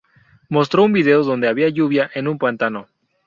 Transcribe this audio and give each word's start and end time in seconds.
Mostró 0.49 0.81
un 0.83 0.93
video 0.93 1.23
donde 1.23 1.47
había 1.47 1.69
lluvia 1.69 2.09
en 2.15 2.27
un 2.27 2.39
pantano. 2.39 2.87